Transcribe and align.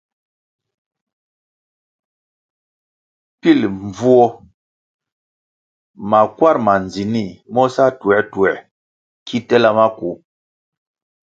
Pil 3.39 3.59
mbvuo 3.75 4.25
makwar 6.09 6.55
ma 6.65 6.73
ndzinih 6.83 7.31
mo 7.53 7.63
sa 7.73 7.85
tuertuer 7.99 8.55
ki 9.27 9.37
tela 9.47 9.69
maku. 9.77 10.11